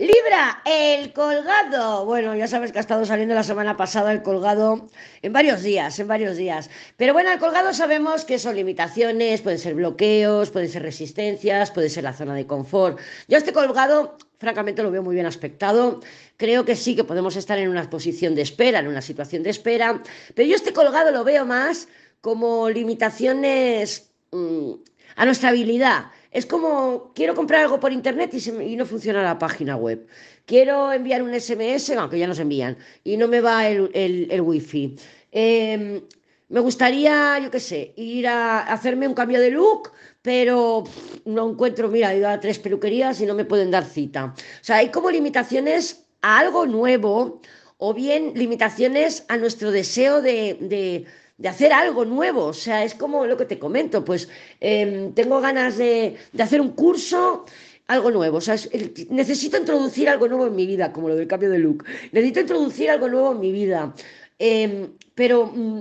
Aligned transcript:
Libra, 0.00 0.62
el 0.64 1.12
colgado. 1.12 2.06
Bueno, 2.06 2.34
ya 2.34 2.48
sabes 2.48 2.72
que 2.72 2.78
ha 2.78 2.80
estado 2.80 3.04
saliendo 3.04 3.34
la 3.34 3.42
semana 3.42 3.76
pasada 3.76 4.12
el 4.12 4.22
colgado 4.22 4.88
en 5.20 5.34
varios 5.34 5.62
días, 5.62 5.98
en 5.98 6.08
varios 6.08 6.38
días. 6.38 6.70
Pero 6.96 7.12
bueno, 7.12 7.30
el 7.30 7.38
colgado 7.38 7.74
sabemos 7.74 8.24
que 8.24 8.38
son 8.38 8.56
limitaciones, 8.56 9.42
pueden 9.42 9.58
ser 9.58 9.74
bloqueos, 9.74 10.48
pueden 10.48 10.70
ser 10.70 10.84
resistencias, 10.84 11.70
puede 11.70 11.90
ser 11.90 12.04
la 12.04 12.14
zona 12.14 12.34
de 12.34 12.46
confort. 12.46 12.98
Yo 13.28 13.36
este 13.36 13.52
colgado, 13.52 14.16
francamente, 14.38 14.82
lo 14.82 14.90
veo 14.90 15.02
muy 15.02 15.14
bien 15.14 15.26
aspectado. 15.26 16.00
Creo 16.38 16.64
que 16.64 16.76
sí 16.76 16.96
que 16.96 17.04
podemos 17.04 17.36
estar 17.36 17.58
en 17.58 17.68
una 17.68 17.90
posición 17.90 18.34
de 18.34 18.40
espera, 18.40 18.78
en 18.78 18.88
una 18.88 19.02
situación 19.02 19.42
de 19.42 19.50
espera. 19.50 20.02
Pero 20.34 20.48
yo 20.48 20.56
este 20.56 20.72
colgado 20.72 21.10
lo 21.10 21.24
veo 21.24 21.44
más 21.44 21.88
como 22.22 22.70
limitaciones 22.70 24.10
mmm, 24.30 24.72
a 25.16 25.26
nuestra 25.26 25.50
habilidad. 25.50 26.06
Es 26.30 26.46
como, 26.46 27.12
quiero 27.14 27.34
comprar 27.34 27.62
algo 27.62 27.80
por 27.80 27.92
internet 27.92 28.32
y, 28.34 28.76
no 28.76 28.86
funciona 28.86 29.22
la 29.22 29.38
página 29.38 29.76
web. 29.76 30.06
Quiero 30.46 30.92
enviar 30.92 31.22
un 31.22 31.34
SMS, 31.38 31.90
aunque 31.90 32.18
ya 32.18 32.26
nos 32.26 32.38
envían, 32.38 32.78
y 33.02 33.16
no 33.16 33.26
me 33.26 33.40
va 33.40 33.68
el, 33.68 34.40
wifi. 34.40 34.96
Eh, 35.32 36.02
me 36.48 36.60
gustaría, 36.60 37.38
yo 37.38 37.50
qué 37.50 37.60
sé, 37.60 37.92
ir 37.96 38.26
a 38.26 38.60
hacerme 38.60 39.08
un 39.08 39.14
cambio 39.14 39.40
de 39.40 39.50
look, 39.50 39.92
pero 40.22 40.84
no 41.24 41.50
encuentro, 41.50 41.88
mira, 41.88 42.12
he 42.12 42.18
ido 42.18 42.28
a 42.28 42.40
tres 42.40 42.58
peluquerías 42.58 43.20
y 43.20 43.26
no 43.26 43.34
me 43.34 43.44
pueden 43.44 43.70
dar 43.70 43.84
cita. 43.84 44.34
O 44.36 44.64
sea, 44.64 44.76
hay 44.76 44.90
como 44.90 45.10
limitaciones 45.10 46.04
a 46.22 46.38
algo 46.38 46.66
nuevo 46.66 47.40
o 47.78 47.94
bien 47.94 48.32
limitaciones 48.34 49.24
a 49.28 49.36
nuestro 49.36 49.70
deseo 49.70 50.20
de, 50.20 50.58
de 50.60 51.06
de 51.40 51.48
hacer 51.48 51.72
algo 51.72 52.04
nuevo. 52.04 52.44
O 52.44 52.52
sea, 52.52 52.84
es 52.84 52.94
como 52.94 53.26
lo 53.26 53.36
que 53.36 53.46
te 53.46 53.58
comento, 53.58 54.04
pues 54.04 54.28
eh, 54.60 55.10
tengo 55.14 55.40
ganas 55.40 55.78
de, 55.78 56.16
de, 56.32 56.42
hacer 56.42 56.60
un 56.60 56.72
curso, 56.72 57.46
algo 57.88 58.10
nuevo. 58.10 58.36
O 58.38 58.40
sea, 58.40 58.54
es, 58.54 58.70
necesito 59.10 59.56
introducir 59.56 60.08
algo 60.08 60.28
nuevo 60.28 60.46
en 60.46 60.54
mi 60.54 60.66
vida, 60.66 60.92
como 60.92 61.08
lo 61.08 61.16
del 61.16 61.26
cambio 61.26 61.50
de 61.50 61.58
look. 61.58 61.84
Necesito 62.12 62.40
introducir 62.40 62.90
algo 62.90 63.08
nuevo 63.08 63.32
en 63.32 63.40
mi 63.40 63.52
vida. 63.52 63.94
Eh, 64.38 64.90
pero 65.14 65.46
mm, 65.46 65.80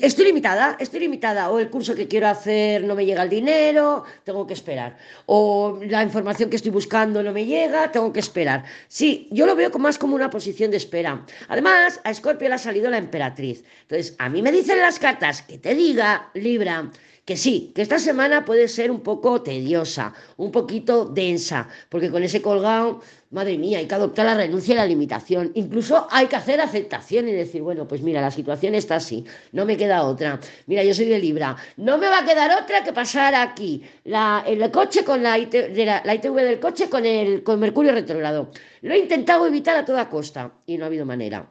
estoy 0.00 0.26
limitada, 0.26 0.76
estoy 0.78 1.00
limitada. 1.00 1.50
O 1.50 1.58
el 1.58 1.70
curso 1.70 1.94
que 1.94 2.08
quiero 2.08 2.28
hacer 2.28 2.84
no 2.84 2.94
me 2.94 3.04
llega 3.04 3.22
el 3.22 3.30
dinero, 3.30 4.04
tengo 4.24 4.46
que 4.46 4.54
esperar. 4.54 4.96
O 5.26 5.78
la 5.82 6.02
información 6.02 6.50
que 6.50 6.56
estoy 6.56 6.70
buscando 6.70 7.22
no 7.22 7.32
me 7.32 7.44
llega, 7.44 7.90
tengo 7.90 8.12
que 8.12 8.20
esperar. 8.20 8.64
Sí, 8.88 9.28
yo 9.30 9.46
lo 9.46 9.56
veo 9.56 9.70
más 9.78 9.98
como 9.98 10.14
una 10.14 10.30
posición 10.30 10.70
de 10.70 10.76
espera. 10.76 11.24
Además, 11.48 12.00
a 12.04 12.14
Scorpio 12.14 12.48
le 12.48 12.54
ha 12.54 12.58
salido 12.58 12.90
la 12.90 12.98
emperatriz. 12.98 13.64
Entonces, 13.82 14.14
a 14.18 14.28
mí 14.28 14.42
me 14.42 14.52
dicen 14.52 14.78
las 14.80 14.98
cartas 14.98 15.42
que 15.42 15.58
te 15.58 15.74
diga, 15.74 16.30
Libra, 16.34 16.90
que 17.24 17.36
sí, 17.38 17.72
que 17.74 17.80
esta 17.82 17.98
semana 17.98 18.44
puede 18.44 18.68
ser 18.68 18.90
un 18.90 19.00
poco 19.00 19.40
tediosa, 19.42 20.12
un 20.36 20.50
poquito 20.52 21.06
densa, 21.06 21.68
porque 21.88 22.10
con 22.10 22.22
ese 22.22 22.42
colgado, 22.42 23.00
madre 23.30 23.56
mía, 23.56 23.78
hay 23.78 23.86
que 23.86 23.94
adoptar 23.94 24.26
la 24.26 24.34
renuncia 24.34 24.74
y 24.74 24.76
la 24.76 24.86
limitación. 24.86 25.50
Incluso 25.54 26.06
hay 26.10 26.26
que 26.26 26.36
hacer 26.36 26.60
aceptación 26.60 27.26
y 27.28 27.32
decir, 27.32 27.62
bueno, 27.62 27.88
pues 27.88 28.02
mira, 28.02 28.20
la 28.20 28.30
situación 28.30 28.74
está 28.74 28.96
así, 28.96 29.24
no 29.52 29.64
me 29.64 29.78
queda 29.78 30.04
otra. 30.04 30.38
Mira, 30.66 30.84
yo 30.84 30.92
soy 30.92 31.06
de 31.06 31.18
Libra, 31.18 31.56
no 31.78 31.96
me 31.96 32.08
va 32.08 32.18
a 32.18 32.26
quedar 32.26 32.62
otra 32.62 32.84
que 32.84 32.92
pasar 32.92 33.34
aquí 33.34 33.82
la, 34.04 34.44
el 34.46 34.70
coche 34.70 35.02
con 35.02 35.22
la, 35.22 35.38
IT, 35.38 35.50
de 35.50 35.86
la, 35.86 36.14
ITV 36.14 36.36
del 36.36 36.60
coche 36.60 36.90
con, 36.90 37.06
el, 37.06 37.42
con 37.42 37.58
Mercurio 37.58 37.92
retrogrado. 37.92 38.50
Lo 38.82 38.92
he 38.92 38.98
intentado 38.98 39.46
evitar 39.46 39.76
a 39.76 39.84
toda 39.86 40.10
costa 40.10 40.52
y 40.66 40.76
no 40.76 40.84
ha 40.84 40.88
habido 40.88 41.06
manera. 41.06 41.48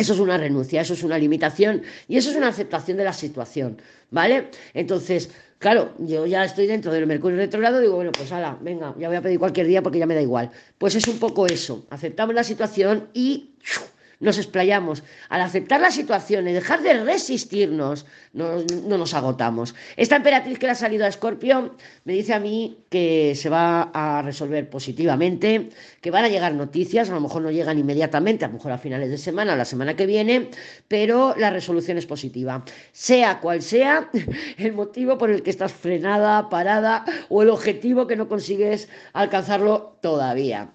Eso 0.00 0.14
es 0.14 0.18
una 0.18 0.38
renuncia, 0.38 0.80
eso 0.80 0.94
es 0.94 1.02
una 1.02 1.18
limitación 1.18 1.82
y 2.08 2.16
eso 2.16 2.30
es 2.30 2.36
una 2.36 2.48
aceptación 2.48 2.96
de 2.96 3.04
la 3.04 3.12
situación, 3.12 3.82
¿vale? 4.10 4.48
Entonces, 4.72 5.28
claro, 5.58 5.92
yo 5.98 6.24
ya 6.24 6.42
estoy 6.42 6.66
dentro 6.66 6.90
del 6.90 7.06
Mercurio 7.06 7.36
retrogrado, 7.36 7.80
digo, 7.80 7.96
bueno, 7.96 8.10
pues 8.10 8.32
ala, 8.32 8.56
venga, 8.62 8.94
ya 8.98 9.08
voy 9.08 9.18
a 9.18 9.20
pedir 9.20 9.38
cualquier 9.38 9.66
día 9.66 9.82
porque 9.82 9.98
ya 9.98 10.06
me 10.06 10.14
da 10.14 10.22
igual. 10.22 10.50
Pues 10.78 10.94
es 10.94 11.06
un 11.06 11.18
poco 11.18 11.46
eso, 11.46 11.84
aceptamos 11.90 12.34
la 12.34 12.44
situación 12.44 13.10
y 13.12 13.50
nos 14.20 14.38
explayamos. 14.38 15.02
Al 15.28 15.40
aceptar 15.40 15.80
la 15.80 15.90
situación 15.90 16.46
y 16.46 16.52
dejar 16.52 16.82
de 16.82 17.02
resistirnos, 17.02 18.06
no, 18.32 18.62
no, 18.86 18.98
nos 18.98 19.14
agotamos. 19.14 19.74
Esta 19.96 20.16
emperatriz 20.16 20.58
que 20.58 20.66
le 20.66 20.72
ha 20.72 20.76
salido 20.76 21.04
a 21.04 21.08
Escorpio 21.08 21.74
me 22.04 22.12
dice 22.12 22.34
a 22.34 22.38
mí 22.38 22.84
que 22.90 23.34
se 23.34 23.48
va 23.48 23.90
a 23.94 24.22
resolver 24.22 24.68
positivamente, 24.68 25.70
que 26.00 26.10
van 26.10 26.24
a 26.24 26.28
llegar 26.28 26.54
noticias, 26.54 27.10
a 27.10 27.14
lo 27.14 27.20
mejor 27.20 27.42
no 27.42 27.50
llegan 27.50 27.78
inmediatamente, 27.78 28.44
a 28.44 28.48
lo 28.48 28.54
mejor 28.54 28.72
a 28.72 28.78
finales 28.78 29.10
de 29.10 29.18
semana 29.18 29.54
o 29.54 29.56
la 29.56 29.64
semana 29.64 29.96
que 29.96 30.06
viene, 30.06 30.50
pero 30.86 31.34
la 31.36 31.50
resolución 31.50 31.98
es 31.98 32.06
positiva. 32.06 32.62
Sea 32.92 33.40
cual 33.40 33.62
sea 33.62 34.10
el 34.58 34.74
motivo 34.74 35.16
por 35.16 35.30
el 35.30 35.42
que 35.42 35.50
estás 35.50 35.72
frenada, 35.72 36.48
parada 36.50 37.04
o 37.30 37.42
el 37.42 37.48
objetivo 37.48 38.06
que 38.06 38.16
no 38.16 38.28
consigues 38.28 38.88
alcanzarlo 39.14 39.96
todavía. 40.02 40.70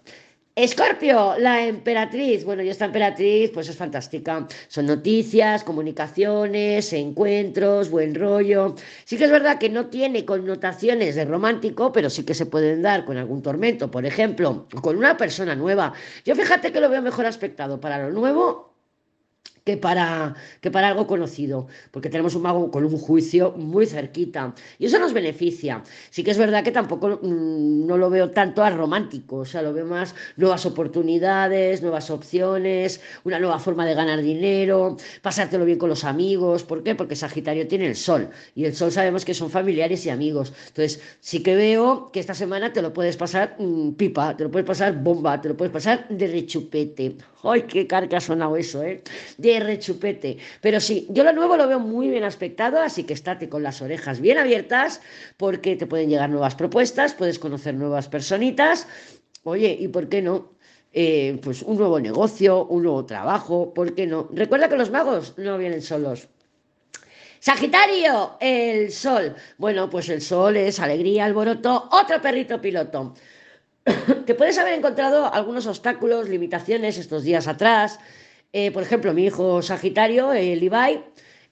Escorpio, 0.57 1.37
la 1.37 1.65
emperatriz. 1.65 2.45
Bueno, 2.45 2.63
y 2.63 2.69
esta 2.69 2.85
emperatriz, 2.85 3.51
pues 3.53 3.67
es 3.67 3.75
fantástica. 3.75 4.47
Son 4.69 4.85
noticias, 4.85 5.65
comunicaciones, 5.65 6.93
encuentros, 6.93 7.89
buen 7.89 8.15
rollo. 8.15 8.75
Sí 9.03 9.17
que 9.17 9.25
es 9.25 9.31
verdad 9.31 9.59
que 9.59 9.69
no 9.69 9.87
tiene 9.87 10.23
connotaciones 10.23 11.15
de 11.15 11.25
romántico, 11.25 11.91
pero 11.91 12.09
sí 12.09 12.23
que 12.23 12.33
se 12.33 12.45
pueden 12.45 12.81
dar 12.83 13.03
con 13.03 13.17
algún 13.17 13.41
tormento, 13.41 13.91
por 13.91 14.05
ejemplo, 14.05 14.67
con 14.81 14.95
una 14.95 15.17
persona 15.17 15.55
nueva. 15.55 15.93
Yo 16.23 16.35
fíjate 16.35 16.71
que 16.71 16.79
lo 16.79 16.89
veo 16.89 17.01
mejor 17.01 17.25
aspectado 17.25 17.81
para 17.81 17.97
lo 17.99 18.11
nuevo 18.11 18.74
que 19.65 19.77
para, 19.77 20.35
que 20.61 20.69
para 20.69 20.89
algo 20.89 21.07
conocido, 21.07 21.67
porque 21.91 22.09
tenemos 22.09 22.35
un 22.35 22.43
mago 22.43 22.69
con 22.69 22.85
un 22.85 22.97
juicio 22.97 23.51
muy 23.57 23.87
cerquita 23.87 24.53
y 24.77 24.85
eso 24.85 24.99
nos 24.99 25.11
beneficia. 25.11 25.83
Sí 26.11 26.23
que 26.23 26.31
es 26.31 26.37
verdad 26.37 26.63
que 26.63 26.71
tampoco 26.71 27.19
mmm, 27.21 27.85
no 27.87 27.97
lo 27.97 28.09
veo 28.11 28.29
tanto 28.31 28.63
a 28.63 28.69
romántico, 28.69 29.37
o 29.37 29.45
sea, 29.45 29.63
lo 29.63 29.73
veo 29.73 29.87
más 29.87 30.13
nuevas 30.37 30.65
oportunidades, 30.67 31.81
nuevas 31.81 32.11
opciones, 32.11 33.01
una 33.23 33.39
nueva 33.39 33.57
forma 33.59 33.85
de 33.87 33.95
ganar 33.95 34.21
dinero, 34.21 34.97
pasártelo 35.23 35.65
bien 35.65 35.79
con 35.79 35.89
los 35.89 36.03
amigos. 36.03 36.63
¿Por 36.63 36.83
qué? 36.83 36.93
Porque 36.93 37.15
Sagitario 37.15 37.67
tiene 37.67 37.87
el 37.87 37.95
sol 37.95 38.29
y 38.53 38.65
el 38.65 38.75
sol 38.75 38.91
sabemos 38.91 39.25
que 39.25 39.33
son 39.33 39.49
familiares 39.49 40.05
y 40.05 40.11
amigos. 40.11 40.53
Entonces, 40.67 41.01
sí 41.19 41.41
que 41.41 41.55
veo 41.55 42.11
que 42.11 42.19
esta 42.19 42.35
semana 42.35 42.71
te 42.71 42.81
lo 42.83 42.93
puedes 42.93 43.17
pasar 43.17 43.55
mmm, 43.57 43.93
pipa, 43.93 44.37
te 44.37 44.43
lo 44.43 44.51
puedes 44.51 44.67
pasar 44.67 45.01
bomba, 45.01 45.41
te 45.41 45.49
lo 45.49 45.57
puedes 45.57 45.73
pasar 45.73 46.07
de 46.09 46.27
rechupete. 46.27 47.17
¡Ay, 47.45 47.63
qué 47.63 47.87
carga 47.87 48.17
ha 48.17 48.21
sonado 48.21 48.57
eso, 48.57 48.83
eh! 48.83 49.03
De 49.37 49.59
rechupete. 49.59 50.37
Pero 50.61 50.79
sí, 50.79 51.07
yo 51.09 51.23
lo 51.23 51.31
nuevo 51.33 51.57
lo 51.57 51.67
veo 51.67 51.79
muy 51.79 52.09
bien 52.09 52.23
aspectado, 52.23 52.79
así 52.79 53.03
que 53.03 53.13
estate 53.13 53.49
con 53.49 53.63
las 53.63 53.81
orejas 53.81 54.19
bien 54.19 54.37
abiertas, 54.37 55.01
porque 55.37 55.75
te 55.75 55.87
pueden 55.87 56.09
llegar 56.09 56.29
nuevas 56.29 56.55
propuestas, 56.55 57.13
puedes 57.13 57.39
conocer 57.39 57.75
nuevas 57.75 58.07
personitas. 58.09 58.87
Oye, 59.43 59.77
¿y 59.79 59.87
por 59.87 60.09
qué 60.09 60.21
no? 60.21 60.55
Eh, 60.91 61.39
pues 61.43 61.61
un 61.61 61.77
nuevo 61.77 61.99
negocio, 61.99 62.65
un 62.65 62.83
nuevo 62.83 63.05
trabajo, 63.05 63.73
¿por 63.73 63.93
qué 63.95 64.07
no? 64.07 64.29
Recuerda 64.33 64.69
que 64.69 64.77
los 64.77 64.91
magos 64.91 65.33
no 65.37 65.57
vienen 65.57 65.81
solos. 65.81 66.29
Sagitario, 67.39 68.37
el 68.39 68.91
sol. 68.91 69.35
Bueno, 69.59 69.87
pues 69.89 70.09
el 70.09 70.21
sol 70.21 70.57
es 70.57 70.79
alegría, 70.79 71.25
alboroto, 71.25 71.89
otro 71.91 72.19
perrito 72.21 72.59
piloto. 72.59 73.13
que 74.25 74.35
puedes 74.35 74.57
haber 74.57 74.73
encontrado 74.73 75.31
algunos 75.33 75.67
obstáculos, 75.67 76.29
limitaciones 76.29 76.97
estos 76.97 77.23
días 77.23 77.47
atrás. 77.47 77.99
Eh, 78.53 78.71
por 78.71 78.83
ejemplo, 78.83 79.13
mi 79.13 79.25
hijo 79.25 79.61
Sagitario, 79.61 80.33
el 80.33 80.63
Ibai, 80.63 81.03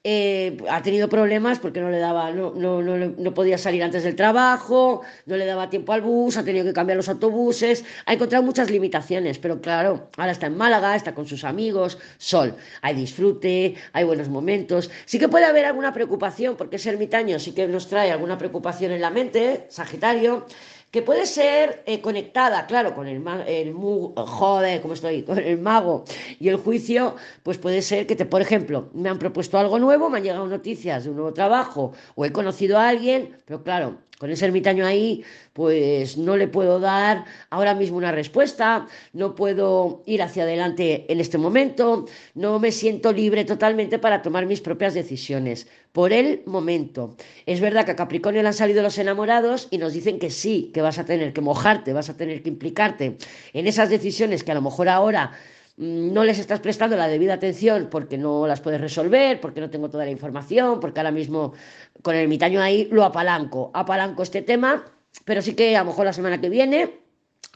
eh, 0.06 0.58
ha 0.70 0.82
tenido 0.82 1.08
problemas 1.08 1.60
porque 1.60 1.80
no 1.80 1.90
le 1.90 1.98
daba, 2.00 2.32
no, 2.32 2.54
no, 2.56 2.82
no, 2.82 2.98
no, 2.98 3.34
podía 3.34 3.58
salir 3.58 3.84
antes 3.84 4.04
del 4.04 4.18
trabajo, 4.18 5.02
no 5.26 5.38
le 5.38 5.46
daba 5.46 5.70
tiempo 5.70 5.94
al 5.94 6.02
bus, 6.02 6.36
ha 6.36 6.44
tenido 6.44 6.66
que 6.66 6.74
cambiar 6.74 6.98
los 6.98 7.08
autobuses, 7.08 7.86
ha 8.06 8.14
encontrado 8.14 8.44
muchas 8.44 8.70
limitaciones, 8.70 9.40
pero 9.40 9.62
claro, 9.62 10.10
ahora 10.18 10.34
está 10.34 10.48
en 10.48 10.58
Málaga, 10.58 10.96
está 10.98 11.16
con 11.16 11.26
sus 11.26 11.46
amigos, 11.46 11.98
sol, 12.18 12.56
hay 12.82 12.96
disfrute, 12.96 13.76
hay 13.94 14.04
buenos 14.04 14.28
momentos. 14.28 14.92
Sí 15.06 15.20
que 15.20 15.30
puede 15.30 15.46
haber 15.46 15.66
alguna 15.66 15.94
preocupación, 15.94 16.58
porque 16.58 16.76
es 16.76 16.86
ermitaño, 16.86 17.40
sí 17.40 17.54
que 17.54 17.66
nos 17.68 17.88
trae 17.88 18.12
alguna 18.12 18.38
preocupación 18.38 18.92
en 18.92 19.00
la 19.00 19.10
mente, 19.10 19.68
Sagitario 19.70 20.46
que 20.94 21.02
puede 21.02 21.26
ser 21.26 21.82
eh, 21.88 22.02
conectada, 22.02 22.68
claro, 22.68 22.94
con 22.94 23.08
el, 23.08 23.24
el 23.48 23.74
mu, 23.74 24.14
joder, 24.16 24.80
¿cómo 24.80 24.94
estoy? 24.94 25.24
Con 25.30 25.40
el 25.40 25.58
mago 25.58 26.06
y 26.40 26.50
el 26.50 26.58
juicio, 26.58 27.16
pues 27.42 27.58
puede 27.58 27.82
ser 27.82 28.06
que 28.06 28.16
te, 28.16 28.26
por 28.28 28.42
ejemplo, 28.44 28.92
me 28.94 29.10
han 29.10 29.18
propuesto 29.18 29.58
algo 29.58 29.80
nuevo, 29.80 30.08
me 30.12 30.20
han 30.20 30.24
llegado 30.24 30.46
noticias 30.46 31.04
de 31.04 31.10
un 31.10 31.16
nuevo 31.16 31.34
trabajo 31.34 31.94
o 32.14 32.26
he 32.26 32.32
conocido 32.32 32.78
a 32.78 32.90
alguien, 32.90 33.36
pero 33.46 33.64
claro, 33.64 33.98
con 34.24 34.32
ese 34.32 34.46
ermitaño 34.46 34.86
ahí, 34.86 35.22
pues 35.52 36.16
no 36.18 36.38
le 36.38 36.48
puedo 36.48 36.80
dar 36.80 37.26
ahora 37.50 37.76
mismo 37.76 37.98
una 37.98 38.14
respuesta, 38.14 38.88
no 39.12 39.36
puedo 39.36 40.02
ir 40.06 40.22
hacia 40.22 40.44
adelante 40.44 41.06
en 41.12 41.20
este 41.20 41.38
momento, 41.38 42.06
no 42.34 42.58
me 42.58 42.72
siento 42.72 43.12
libre 43.12 43.44
totalmente 43.44 44.00
para 44.00 44.22
tomar 44.22 44.46
mis 44.46 44.62
propias 44.62 44.94
decisiones. 44.94 45.68
Por 45.92 46.14
el 46.14 46.42
momento. 46.46 47.18
Es 47.46 47.60
verdad 47.60 47.84
que 47.84 47.92
a 47.92 47.96
Capricornio 47.98 48.42
le 48.42 48.48
han 48.48 48.54
salido 48.54 48.82
los 48.82 48.98
enamorados 48.98 49.68
y 49.72 49.78
nos 49.78 49.92
dicen 49.92 50.20
que 50.20 50.32
sí, 50.32 50.72
que 50.74 50.82
vas 50.82 51.00
a 51.00 51.04
tener 51.04 51.34
que 51.34 51.42
mojarte, 51.42 51.92
vas 51.92 52.10
a 52.10 52.16
tener 52.16 52.42
que 52.44 52.50
implicarte 52.50 53.18
en 53.52 53.68
esas 53.68 53.90
decisiones 53.90 54.46
que 54.46 54.54
a 54.54 54.56
lo 54.56 54.62
mejor 54.62 54.88
ahora 54.88 55.34
no 55.78 56.24
les 56.24 56.40
estás 56.40 56.60
prestando 56.60 56.96
la 56.96 57.08
debida 57.08 57.34
atención 57.34 57.88
porque 57.90 58.18
no 58.18 58.46
las 58.48 58.62
puedes 58.62 58.80
resolver, 58.80 59.40
porque 59.42 59.62
no 59.62 59.70
tengo 59.70 59.90
toda 59.90 60.06
la 60.06 60.12
información, 60.12 60.80
porque 60.80 61.00
ahora 61.00 61.12
mismo 61.12 61.54
con 62.02 62.16
el 62.16 62.22
ermitaño 62.22 62.62
ahí 62.62 62.88
lo 62.92 63.04
apalanco, 63.04 63.72
apalanco 63.74 64.24
este 64.24 64.42
tema, 64.42 64.86
pero 65.26 65.42
sí 65.42 65.56
que 65.56 65.76
a 65.76 65.82
lo 65.82 65.88
mejor 65.88 66.06
la 66.06 66.14
semana 66.14 66.40
que 66.40 66.50
viene, 66.50 67.00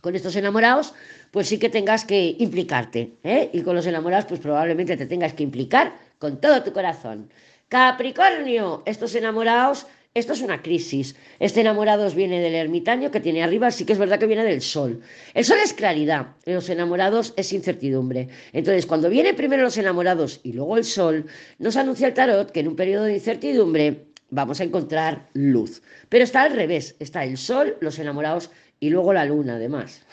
con 0.01 0.15
estos 0.15 0.35
enamorados, 0.35 0.93
pues 1.31 1.47
sí 1.47 1.59
que 1.59 1.69
tengas 1.69 2.05
que 2.05 2.35
implicarte, 2.39 3.17
¿eh? 3.23 3.49
Y 3.53 3.61
con 3.61 3.75
los 3.75 3.85
enamorados, 3.85 4.25
pues 4.25 4.39
probablemente 4.39 4.97
te 4.97 5.05
tengas 5.05 5.33
que 5.33 5.43
implicar 5.43 5.97
con 6.19 6.39
todo 6.39 6.63
tu 6.63 6.71
corazón. 6.73 7.29
Capricornio, 7.67 8.83
estos 8.85 9.13
enamorados, 9.15 9.87
esto 10.13 10.33
es 10.33 10.41
una 10.41 10.61
crisis. 10.61 11.15
Este 11.39 11.61
enamorados 11.61 12.15
viene 12.15 12.39
del 12.39 12.55
ermitaño 12.55 13.11
que 13.11 13.19
tiene 13.19 13.43
arriba, 13.43 13.71
sí 13.71 13.85
que 13.85 13.93
es 13.93 13.99
verdad 13.99 14.19
que 14.19 14.27
viene 14.27 14.43
del 14.43 14.61
sol. 14.61 15.01
El 15.33 15.45
sol 15.45 15.57
es 15.63 15.73
claridad, 15.73 16.27
los 16.45 16.69
enamorados 16.69 17.33
es 17.37 17.53
incertidumbre. 17.53 18.29
Entonces, 18.53 18.85
cuando 18.85 19.09
vienen 19.09 19.35
primero 19.35 19.63
los 19.63 19.77
enamorados 19.77 20.39
y 20.43 20.53
luego 20.53 20.77
el 20.77 20.85
sol, 20.85 21.25
nos 21.59 21.75
anuncia 21.75 22.07
el 22.07 22.13
tarot 22.13 22.51
que 22.51 22.61
en 22.61 22.69
un 22.69 22.75
periodo 22.75 23.05
de 23.05 23.15
incertidumbre 23.15 24.07
vamos 24.29 24.59
a 24.59 24.63
encontrar 24.63 25.29
luz. 25.33 25.81
Pero 26.09 26.23
está 26.23 26.43
al 26.43 26.53
revés, 26.53 26.95
está 26.99 27.23
el 27.23 27.37
sol, 27.37 27.77
los 27.79 27.99
enamorados 27.99 28.49
y 28.79 28.89
luego 28.89 29.13
la 29.13 29.25
luna 29.25 29.55
además. 29.55 30.03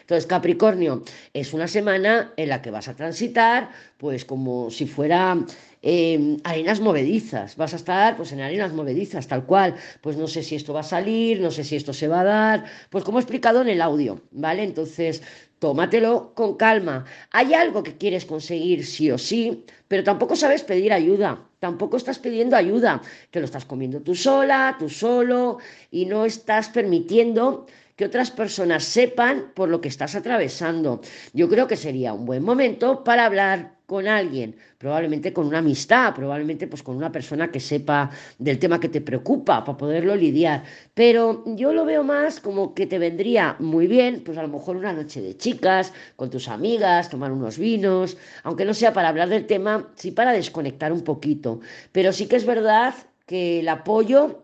Entonces 0.00 0.26
Capricornio 0.26 1.02
es 1.32 1.52
una 1.52 1.68
semana 1.68 2.32
en 2.36 2.48
la 2.48 2.62
que 2.62 2.70
vas 2.70 2.88
a 2.88 2.94
transitar 2.94 3.70
pues 3.98 4.24
como 4.24 4.70
si 4.70 4.86
fuera 4.86 5.38
eh, 5.86 6.38
arenas 6.44 6.80
movedizas, 6.80 7.56
vas 7.56 7.74
a 7.74 7.76
estar 7.76 8.16
pues 8.16 8.32
en 8.32 8.40
arenas 8.40 8.72
movedizas 8.72 9.28
tal 9.28 9.44
cual, 9.44 9.74
pues 10.00 10.16
no 10.16 10.26
sé 10.26 10.42
si 10.42 10.56
esto 10.56 10.72
va 10.72 10.80
a 10.80 10.82
salir, 10.96 11.40
no 11.40 11.50
sé 11.50 11.62
si 11.62 11.76
esto 11.76 11.92
se 11.92 12.08
va 12.08 12.20
a 12.20 12.24
dar, 12.24 12.64
pues 12.88 13.04
como 13.04 13.18
he 13.18 13.20
explicado 13.20 13.60
en 13.60 13.68
el 13.68 13.82
audio, 13.82 14.22
¿vale? 14.30 14.64
Entonces 14.64 15.22
tómatelo 15.58 16.32
con 16.34 16.56
calma. 16.56 17.04
Hay 17.30 17.52
algo 17.52 17.82
que 17.82 17.98
quieres 17.98 18.24
conseguir 18.24 18.86
sí 18.86 19.10
o 19.10 19.18
sí, 19.18 19.64
pero 19.86 20.02
tampoco 20.02 20.36
sabes 20.36 20.62
pedir 20.62 20.90
ayuda, 20.90 21.46
tampoco 21.58 21.98
estás 21.98 22.18
pidiendo 22.18 22.56
ayuda, 22.56 23.02
que 23.30 23.40
lo 23.40 23.44
estás 23.44 23.66
comiendo 23.66 24.00
tú 24.00 24.14
sola, 24.14 24.76
tú 24.78 24.88
solo, 24.88 25.58
y 25.90 26.06
no 26.06 26.24
estás 26.24 26.70
permitiendo 26.70 27.66
que 27.96 28.04
otras 28.04 28.30
personas 28.30 28.84
sepan 28.84 29.52
por 29.54 29.68
lo 29.68 29.80
que 29.80 29.88
estás 29.88 30.14
atravesando. 30.14 31.00
Yo 31.32 31.48
creo 31.48 31.66
que 31.66 31.76
sería 31.76 32.12
un 32.12 32.26
buen 32.26 32.42
momento 32.42 33.04
para 33.04 33.26
hablar 33.26 33.74
con 33.86 34.08
alguien, 34.08 34.56
probablemente 34.78 35.32
con 35.32 35.46
una 35.46 35.58
amistad, 35.58 36.14
probablemente 36.14 36.66
pues 36.66 36.82
con 36.82 36.96
una 36.96 37.12
persona 37.12 37.50
que 37.50 37.60
sepa 37.60 38.10
del 38.38 38.58
tema 38.58 38.80
que 38.80 38.88
te 38.88 39.02
preocupa 39.02 39.62
para 39.62 39.76
poderlo 39.76 40.16
lidiar. 40.16 40.64
Pero 40.94 41.44
yo 41.46 41.72
lo 41.72 41.84
veo 41.84 42.02
más 42.02 42.40
como 42.40 42.74
que 42.74 42.86
te 42.86 42.98
vendría 42.98 43.56
muy 43.58 43.86
bien, 43.86 44.22
pues 44.24 44.38
a 44.38 44.42
lo 44.42 44.48
mejor 44.48 44.76
una 44.76 44.92
noche 44.92 45.20
de 45.20 45.36
chicas, 45.36 45.92
con 46.16 46.30
tus 46.30 46.48
amigas, 46.48 47.10
tomar 47.10 47.30
unos 47.30 47.58
vinos, 47.58 48.16
aunque 48.42 48.64
no 48.64 48.74
sea 48.74 48.92
para 48.92 49.10
hablar 49.10 49.28
del 49.28 49.46
tema, 49.46 49.90
sí 49.96 50.10
para 50.10 50.32
desconectar 50.32 50.92
un 50.92 51.04
poquito. 51.04 51.60
Pero 51.92 52.12
sí 52.12 52.26
que 52.26 52.36
es 52.36 52.46
verdad 52.46 52.94
que 53.26 53.60
el 53.60 53.68
apoyo 53.68 54.43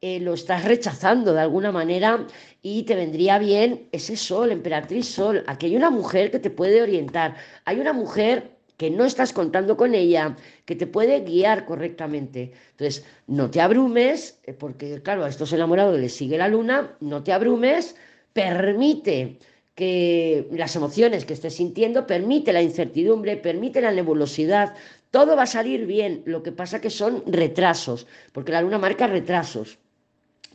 eh, 0.00 0.20
lo 0.20 0.34
estás 0.34 0.64
rechazando 0.64 1.34
de 1.34 1.40
alguna 1.40 1.72
manera 1.72 2.24
y 2.62 2.84
te 2.84 2.94
vendría 2.94 3.38
bien 3.38 3.88
ese 3.90 4.16
sol, 4.16 4.52
emperatriz 4.52 5.08
sol. 5.08 5.42
Aquí 5.48 5.66
hay 5.66 5.76
una 5.76 5.90
mujer 5.90 6.30
que 6.30 6.38
te 6.38 6.50
puede 6.50 6.82
orientar, 6.82 7.34
hay 7.64 7.80
una 7.80 7.92
mujer 7.92 8.58
que 8.76 8.90
no 8.90 9.04
estás 9.04 9.32
contando 9.32 9.76
con 9.76 9.96
ella, 9.96 10.36
que 10.64 10.76
te 10.76 10.86
puede 10.86 11.20
guiar 11.22 11.64
correctamente. 11.64 12.52
Entonces, 12.70 13.04
no 13.26 13.50
te 13.50 13.60
abrumes, 13.60 14.38
eh, 14.44 14.52
porque 14.52 15.02
claro, 15.02 15.24
a 15.24 15.28
estos 15.28 15.52
enamorados 15.52 15.98
les 15.98 16.14
sigue 16.14 16.38
la 16.38 16.46
luna, 16.46 16.96
no 17.00 17.24
te 17.24 17.32
abrumes, 17.32 17.96
permite 18.32 19.38
que 19.74 20.48
las 20.52 20.76
emociones 20.76 21.24
que 21.24 21.34
estés 21.34 21.54
sintiendo, 21.54 22.06
permite 22.06 22.52
la 22.52 22.62
incertidumbre, 22.62 23.36
permite 23.36 23.80
la 23.80 23.92
nebulosidad, 23.92 24.74
todo 25.10 25.34
va 25.36 25.42
a 25.42 25.46
salir 25.46 25.86
bien, 25.86 26.22
lo 26.24 26.42
que 26.44 26.52
pasa 26.52 26.80
que 26.80 26.90
son 26.90 27.24
retrasos, 27.26 28.06
porque 28.32 28.52
la 28.52 28.62
luna 28.62 28.78
marca 28.78 29.06
retrasos 29.08 29.78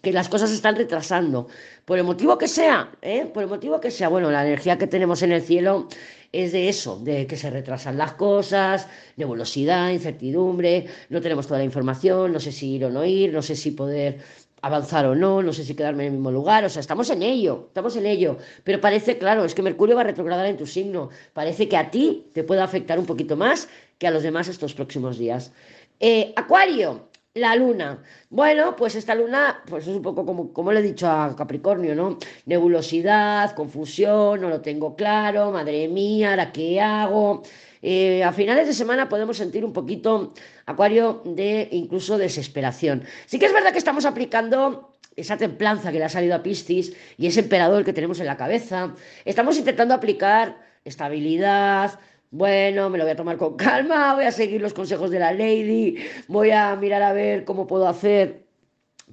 que 0.03 0.11
las 0.11 0.27
cosas 0.27 0.49
se 0.49 0.57
están 0.57 0.75
retrasando, 0.75 1.47
por 1.85 1.97
el 1.97 2.03
motivo 2.03 2.37
que 2.37 2.49
sea, 2.49 2.91
¿eh? 3.01 3.25
por 3.33 3.41
el 3.41 3.49
motivo 3.49 3.79
que 3.79 3.89
sea, 3.89 4.09
bueno, 4.09 4.29
la 4.29 4.45
energía 4.45 4.77
que 4.77 4.85
tenemos 4.85 5.21
en 5.23 5.31
el 5.31 5.41
cielo 5.41 5.87
es 6.33 6.51
de 6.51 6.67
eso, 6.67 6.99
de 6.99 7.25
que 7.25 7.37
se 7.37 7.49
retrasan 7.49 7.97
las 7.97 8.13
cosas, 8.13 8.87
nebulosidad, 9.15 9.91
incertidumbre, 9.91 10.87
no 11.07 11.21
tenemos 11.21 11.47
toda 11.47 11.59
la 11.59 11.63
información, 11.63 12.33
no 12.33 12.41
sé 12.41 12.51
si 12.51 12.75
ir 12.75 12.83
o 12.83 12.89
no 12.89 13.05
ir, 13.05 13.31
no 13.31 13.41
sé 13.41 13.55
si 13.55 13.71
poder 13.71 14.17
avanzar 14.61 15.05
o 15.05 15.15
no, 15.15 15.41
no 15.41 15.53
sé 15.53 15.63
si 15.63 15.73
quedarme 15.73 16.03
en 16.03 16.07
el 16.07 16.13
mismo 16.15 16.31
lugar, 16.31 16.65
o 16.65 16.69
sea, 16.69 16.81
estamos 16.81 17.09
en 17.09 17.23
ello, 17.23 17.65
estamos 17.67 17.95
en 17.95 18.05
ello, 18.05 18.37
pero 18.65 18.81
parece, 18.81 19.17
claro, 19.17 19.45
es 19.45 19.55
que 19.55 19.61
Mercurio 19.61 19.95
va 19.95 20.01
a 20.01 20.05
retrogradar 20.05 20.47
en 20.47 20.57
tu 20.57 20.65
signo, 20.65 21.11
parece 21.31 21.69
que 21.69 21.77
a 21.77 21.89
ti 21.91 22.29
te 22.33 22.43
puede 22.43 22.61
afectar 22.61 22.99
un 22.99 23.05
poquito 23.05 23.37
más 23.37 23.69
que 23.99 24.07
a 24.07 24.11
los 24.11 24.23
demás 24.23 24.49
estos 24.49 24.73
próximos 24.73 25.17
días. 25.17 25.53
Eh, 26.01 26.33
Acuario, 26.35 27.07
la 27.35 27.55
luna. 27.55 28.03
Bueno, 28.29 28.75
pues 28.75 28.95
esta 28.95 29.15
luna, 29.15 29.63
pues 29.67 29.87
es 29.87 29.95
un 29.95 30.01
poco 30.03 30.25
como, 30.25 30.53
como 30.53 30.71
le 30.71 30.81
he 30.81 30.83
dicho 30.83 31.09
a 31.09 31.35
Capricornio, 31.35 31.95
¿no? 31.95 32.19
Nebulosidad, 32.45 33.55
confusión, 33.55 34.41
no 34.41 34.49
lo 34.49 34.61
tengo 34.61 34.95
claro, 34.95 35.51
madre 35.51 35.87
mía, 35.87 36.31
¿ahora 36.31 36.51
qué 36.51 36.79
hago? 36.79 37.41
Eh, 37.81 38.23
a 38.23 38.31
finales 38.31 38.67
de 38.67 38.73
semana 38.73 39.09
podemos 39.09 39.37
sentir 39.37 39.65
un 39.65 39.73
poquito, 39.73 40.33
Acuario, 40.67 41.23
de 41.25 41.67
incluso 41.71 42.17
desesperación. 42.17 43.03
Sí 43.25 43.39
que 43.39 43.47
es 43.47 43.53
verdad 43.53 43.71
que 43.71 43.79
estamos 43.79 44.05
aplicando 44.05 44.93
esa 45.15 45.37
templanza 45.37 45.91
que 45.91 45.99
le 45.99 46.05
ha 46.05 46.09
salido 46.09 46.35
a 46.35 46.43
Piscis 46.43 46.95
y 47.17 47.27
ese 47.27 47.41
emperador 47.41 47.83
que 47.83 47.93
tenemos 47.93 48.19
en 48.19 48.27
la 48.27 48.37
cabeza. 48.37 48.93
Estamos 49.25 49.57
intentando 49.57 49.95
aplicar 49.95 50.57
estabilidad, 50.85 51.99
bueno, 52.33 52.89
me 52.89 52.97
lo 52.97 53.03
voy 53.03 53.13
a 53.13 53.15
tomar 53.15 53.37
con 53.37 53.55
calma, 53.55 54.15
voy 54.15 54.25
a 54.25 54.31
seguir 54.31 54.59
los 54.59 54.73
consejos 54.73 55.11
de 55.11 55.19
la 55.19 55.33
lady, 55.33 55.97
voy 56.27 56.49
a 56.49 56.75
mirar 56.75 57.03
a 57.03 57.13
ver 57.13 57.45
cómo 57.45 57.67
puedo 57.67 57.87
hacer 57.87 58.41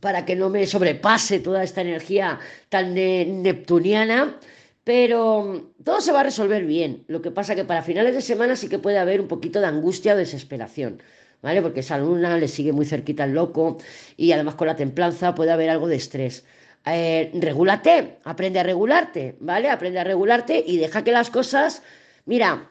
para 0.01 0.25
que 0.25 0.35
no 0.35 0.49
me 0.49 0.67
sobrepase 0.67 1.41
toda 1.41 1.63
esta 1.63 1.83
energía 1.83 2.39
tan 2.71 2.95
neptuniana, 2.95 4.39
pero 4.85 5.71
todo 5.85 6.01
se 6.01 6.13
va 6.13 6.21
a 6.21 6.23
resolver 6.23 6.65
bien. 6.65 7.05
Lo 7.09 7.21
que 7.21 7.31
pasa 7.31 7.55
que 7.55 7.67
para 7.67 7.83
finales 7.83 8.15
de 8.15 8.23
semana 8.23 8.57
sí 8.57 8.71
que 8.71 8.79
puede 8.79 8.97
haber 8.97 9.21
un 9.21 9.29
poquito 9.29 9.61
de 9.61 9.67
angustia 9.67 10.15
o 10.15 10.17
desesperación. 10.17 11.03
¿Vale? 11.43 11.61
Porque 11.63 11.81
esa 11.81 11.99
luna 11.99 12.39
le 12.39 12.49
sigue 12.49 12.73
muy 12.73 12.87
cerquita 12.87 13.25
al 13.25 13.33
loco 13.33 13.79
y 14.17 14.33
además 14.33 14.55
con 14.57 14.67
la 14.67 14.77
templanza 14.77 15.35
puede 15.35 15.53
haber 15.53 15.69
algo 15.71 15.89
de 15.89 15.97
estrés. 15.97 16.45
Eh, 16.87 17.31
regúlate, 17.35 18.19
aprende 18.25 18.61
a 18.61 18.63
regularte, 18.63 19.37
¿vale? 19.41 19.71
Aprende 19.71 20.01
a 20.01 20.05
regularte 20.05 20.63
y 20.67 20.77
deja 20.79 21.03
que 21.03 21.13
las 21.13 21.31
cosas, 21.31 21.83
mira, 22.27 22.69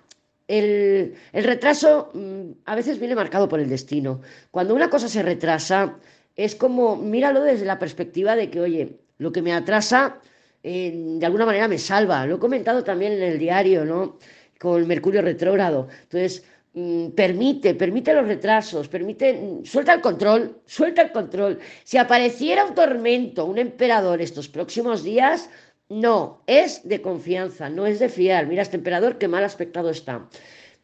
el, 0.50 1.16
retraso 1.32 2.10
mm, 2.14 2.52
a 2.66 2.76
veces 2.76 3.00
viene 3.00 3.16
marcado 3.16 3.48
por 3.48 3.60
el 3.60 3.70
destino. 3.70 4.22
Cuando 4.52 4.74
una 4.74 4.90
cosa 4.90 5.08
se 5.08 5.22
retrasa, 5.22 5.98
es 6.36 6.56
como, 6.56 6.96
míralo 6.96 7.42
desde 7.42 7.66
la 7.66 7.78
perspectiva 7.78 8.36
de 8.36 8.50
que, 8.50 8.60
oye, 8.60 8.98
lo 9.20 9.32
que 9.32 9.44
me 9.44 9.54
atrasa, 9.54 10.20
eh, 10.64 10.92
de 10.96 11.26
alguna 11.26 11.46
manera 11.46 11.68
me 11.68 11.78
salva. 11.78 12.26
Lo 12.26 12.38
he 12.38 12.40
comentado 12.40 12.84
también 12.84 13.14
en 13.14 13.22
el 13.22 13.38
diario, 13.38 13.86
¿no? 13.86 14.18
Con 14.60 14.88
Mercurio 14.88 15.22
retrógrado. 15.22 15.88
Entonces, 16.04 16.44
mm, 16.74 17.10
permite, 17.10 17.76
permite 17.76 18.14
los 18.14 18.26
retrasos, 18.28 18.88
permite, 18.88 19.34
mm, 19.34 19.66
suelta 19.66 19.94
el 19.94 20.02
control, 20.02 20.62
suelta 20.66 21.04
el 21.04 21.12
control. 21.12 21.60
Si 21.84 21.98
apareciera 21.98 22.66
un 22.66 22.74
tormento, 22.74 23.46
un 23.46 23.60
emperador 23.60 24.20
estos 24.20 24.50
próximos 24.50 25.04
días, 25.04 25.50
no, 25.90 26.44
es 26.48 26.88
de 26.88 27.02
confianza, 27.02 27.70
no 27.70 27.86
es 27.86 28.00
de 28.00 28.10
fiar. 28.10 28.48
Mira 28.48 28.62
este 28.62 28.78
emperador, 28.78 29.18
qué 29.18 29.28
mal 29.28 29.44
aspectado 29.44 29.90
está. 29.90 30.30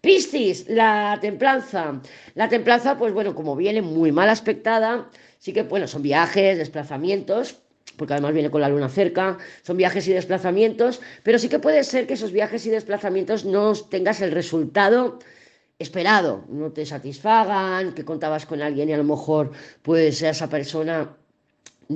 Piscis, 0.01 0.67
la 0.67 1.17
templanza. 1.21 2.01
La 2.33 2.49
templanza, 2.49 2.97
pues 2.97 3.13
bueno, 3.13 3.35
como 3.35 3.55
viene 3.55 3.81
muy 3.81 4.11
mal 4.11 4.29
aspectada, 4.29 5.09
sí 5.37 5.53
que, 5.53 5.63
bueno, 5.63 5.87
son 5.87 6.01
viajes, 6.01 6.57
desplazamientos, 6.57 7.61
porque 7.97 8.13
además 8.13 8.33
viene 8.33 8.51
con 8.51 8.61
la 8.61 8.69
luna 8.69 8.89
cerca, 8.89 9.37
son 9.63 9.77
viajes 9.77 10.07
y 10.07 10.13
desplazamientos, 10.13 11.01
pero 11.23 11.39
sí 11.39 11.49
que 11.49 11.59
puede 11.59 11.83
ser 11.83 12.07
que 12.07 12.15
esos 12.15 12.31
viajes 12.31 12.65
y 12.65 12.69
desplazamientos 12.69 13.45
no 13.45 13.73
tengas 13.73 14.21
el 14.21 14.31
resultado 14.31 15.19
esperado, 15.79 16.45
no 16.49 16.71
te 16.71 16.85
satisfagan, 16.85 17.93
que 17.93 18.05
contabas 18.05 18.45
con 18.45 18.61
alguien 18.61 18.89
y 18.89 18.93
a 18.93 18.97
lo 18.97 19.03
mejor 19.03 19.51
pues 19.81 20.21
esa 20.21 20.49
persona 20.49 21.17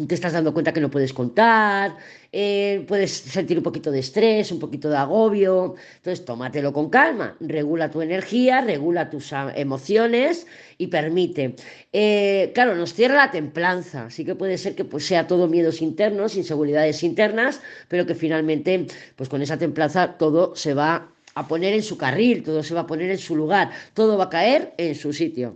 te 0.08 0.16
estás 0.16 0.34
dando 0.34 0.54
cuenta 0.54 0.74
que 0.74 0.82
no 0.82 0.90
puedes 0.90 1.14
contar, 1.14 1.98
eh, 2.32 2.86
puedes 2.88 3.12
sentir 3.12 3.58
un 3.58 3.64
poquito 3.64 3.92
de 3.92 4.00
estrés, 4.00 4.52
un 4.52 4.60
poquito 4.60 4.90
de 4.90 4.98
agobio. 4.98 5.76
Entonces, 5.98 6.26
tómatelo 6.26 6.74
con 6.74 6.90
calma, 6.90 7.36
regula 7.40 7.90
tu 7.90 8.02
energía, 8.02 8.62
regula 8.62 9.10
tus 9.10 9.32
emociones 9.56 10.48
y 10.78 10.88
permite. 10.88 11.56
Eh, 11.94 12.52
claro, 12.54 12.76
nos 12.76 12.94
cierra 12.94 13.16
la 13.16 13.32
templanza, 13.32 14.06
así 14.06 14.26
que 14.26 14.36
puede 14.36 14.58
ser 14.58 14.76
que 14.76 14.86
pues, 14.86 15.06
sea 15.06 15.28
todo 15.28 15.48
miedos 15.48 15.82
internos, 15.82 16.36
inseguridades 16.36 17.04
internas, 17.04 17.62
pero 17.88 18.06
que 18.06 18.16
finalmente, 18.16 18.88
pues 19.16 19.30
con 19.30 19.42
esa 19.42 19.58
templanza 19.58 20.18
todo 20.18 20.56
se 20.56 20.74
va 20.74 21.12
a 21.36 21.48
poner 21.48 21.74
en 21.74 21.84
su 21.84 21.98
carril, 21.98 22.44
todo 22.44 22.64
se 22.64 22.74
va 22.74 22.82
a 22.82 22.88
poner 22.88 23.10
en 23.12 23.18
su 23.18 23.36
lugar, 23.36 23.72
todo 23.94 24.18
va 24.18 24.26
a 24.26 24.30
caer 24.30 24.74
en 24.78 24.96
su 24.96 25.14
sitio. 25.14 25.56